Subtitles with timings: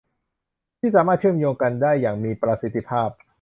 [0.79, 3.09] ที่สามารถเชื่อมโยงกันได้อย่างมีประสิทธิภาพ